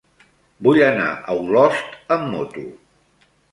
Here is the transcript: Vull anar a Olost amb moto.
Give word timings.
Vull 0.67 0.79
anar 0.85 1.09
a 1.11 1.37
Olost 1.43 2.01
amb 2.17 2.27
moto. 2.35 2.67